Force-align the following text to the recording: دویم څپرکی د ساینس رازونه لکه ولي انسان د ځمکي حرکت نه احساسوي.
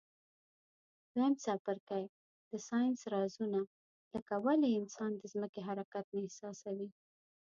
دویم 1.11 1.33
څپرکی 1.43 2.03
د 2.49 2.51
ساینس 2.67 2.99
رازونه 3.13 3.59
لکه 4.13 4.33
ولي 4.45 4.69
انسان 4.79 5.11
د 5.17 5.23
ځمکي 5.33 5.61
حرکت 5.67 6.05
نه 6.13 6.19
احساسوي. 6.25 6.89